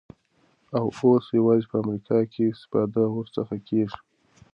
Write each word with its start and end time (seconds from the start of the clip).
او 0.77 0.85
اوس 0.99 1.25
یوازی 1.37 1.69
په 1.71 1.75
امریکا 1.83 2.17
کي 2.33 2.43
استفاده 2.53 3.03
ورڅخه 3.09 3.57
کیږی 3.67 3.97